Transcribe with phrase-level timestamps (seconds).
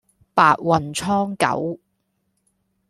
[0.33, 1.79] 白雲蒼狗